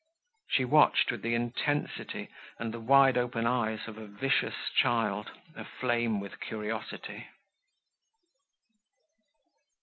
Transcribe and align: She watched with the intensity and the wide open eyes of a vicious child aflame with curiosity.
She 0.49 0.65
watched 0.65 1.11
with 1.11 1.21
the 1.21 1.35
intensity 1.35 2.29
and 2.57 2.73
the 2.73 2.79
wide 2.79 3.19
open 3.19 3.45
eyes 3.45 3.81
of 3.87 3.99
a 3.99 4.07
vicious 4.07 4.55
child 4.75 5.29
aflame 5.55 6.19
with 6.19 6.39
curiosity. 6.39 7.27